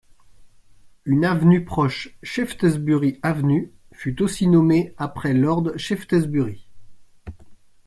[1.05, 6.65] Une avenue proche, Shaftesbury Avenue, fut aussi nommée après Lord Shaftesbury.